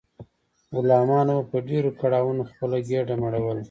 غلامانو 0.75 1.35
به 1.39 1.45
په 1.51 1.57
ډیرو 1.69 1.91
کړاوونو 1.99 2.43
خپله 2.51 2.77
ګیډه 2.89 3.15
مړوله. 3.21 3.59